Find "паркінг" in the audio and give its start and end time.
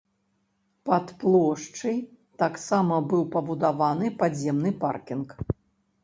4.85-5.37